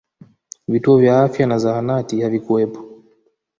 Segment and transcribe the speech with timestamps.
[0.67, 3.01] vituo vya afya na zahanati havikuwepo